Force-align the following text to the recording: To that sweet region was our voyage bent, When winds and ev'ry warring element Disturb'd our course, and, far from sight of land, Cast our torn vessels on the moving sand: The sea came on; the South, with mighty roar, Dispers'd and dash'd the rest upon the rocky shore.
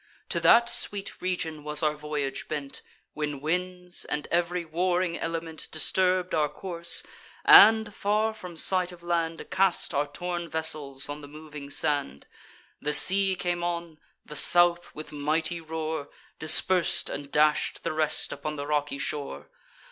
To 0.29 0.39
that 0.39 0.67
sweet 0.67 1.21
region 1.21 1.63
was 1.63 1.83
our 1.83 1.93
voyage 1.95 2.47
bent, 2.47 2.81
When 3.13 3.39
winds 3.39 4.03
and 4.05 4.27
ev'ry 4.31 4.65
warring 4.65 5.19
element 5.19 5.67
Disturb'd 5.69 6.33
our 6.33 6.49
course, 6.49 7.03
and, 7.45 7.93
far 7.93 8.33
from 8.33 8.57
sight 8.57 8.91
of 8.91 9.03
land, 9.03 9.45
Cast 9.51 9.93
our 9.93 10.07
torn 10.11 10.49
vessels 10.49 11.07
on 11.07 11.21
the 11.21 11.27
moving 11.27 11.69
sand: 11.69 12.25
The 12.81 12.93
sea 12.93 13.35
came 13.35 13.63
on; 13.63 13.99
the 14.25 14.35
South, 14.35 14.89
with 14.95 15.11
mighty 15.11 15.61
roar, 15.61 16.09
Dispers'd 16.39 17.07
and 17.07 17.31
dash'd 17.31 17.83
the 17.83 17.93
rest 17.93 18.33
upon 18.33 18.55
the 18.55 18.65
rocky 18.65 18.97
shore. 18.97 19.51